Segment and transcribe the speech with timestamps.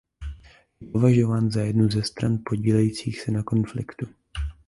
[0.79, 4.05] Je považován za jednu ze stran podílejících se na konfliktu.